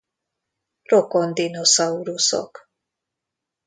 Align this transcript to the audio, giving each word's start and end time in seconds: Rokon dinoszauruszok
Rokon 0.91 1.29
dinoszauruszok 1.37 2.53